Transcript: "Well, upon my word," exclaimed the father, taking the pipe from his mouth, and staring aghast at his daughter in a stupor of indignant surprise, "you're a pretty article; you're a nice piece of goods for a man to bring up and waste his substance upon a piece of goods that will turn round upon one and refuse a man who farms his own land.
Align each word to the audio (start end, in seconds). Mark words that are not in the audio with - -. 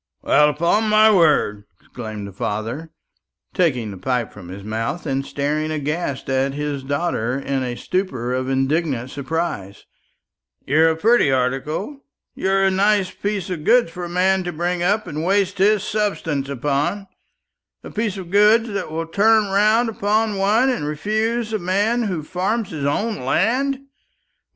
"Well, 0.23 0.49
upon 0.49 0.89
my 0.89 1.11
word," 1.11 1.65
exclaimed 1.79 2.25
the 2.25 2.31
father, 2.31 2.89
taking 3.53 3.91
the 3.91 3.97
pipe 3.99 4.33
from 4.33 4.47
his 4.47 4.63
mouth, 4.63 5.05
and 5.05 5.23
staring 5.23 5.69
aghast 5.69 6.27
at 6.27 6.55
his 6.55 6.81
daughter 6.81 7.37
in 7.37 7.61
a 7.61 7.75
stupor 7.77 8.33
of 8.33 8.49
indignant 8.49 9.11
surprise, 9.11 9.85
"you're 10.65 10.89
a 10.89 10.95
pretty 10.95 11.31
article; 11.31 12.03
you're 12.33 12.63
a 12.63 12.71
nice 12.71 13.11
piece 13.11 13.51
of 13.51 13.63
goods 13.63 13.91
for 13.91 14.05
a 14.05 14.09
man 14.09 14.43
to 14.45 14.51
bring 14.51 14.81
up 14.81 15.05
and 15.05 15.23
waste 15.23 15.59
his 15.59 15.83
substance 15.83 16.49
upon 16.49 17.05
a 17.83 17.91
piece 17.91 18.17
of 18.17 18.31
goods 18.31 18.69
that 18.69 18.89
will 18.91 19.05
turn 19.05 19.49
round 19.51 19.87
upon 19.87 20.35
one 20.35 20.71
and 20.71 20.87
refuse 20.87 21.53
a 21.53 21.59
man 21.59 22.01
who 22.01 22.23
farms 22.23 22.71
his 22.71 22.85
own 22.85 23.19
land. 23.19 23.81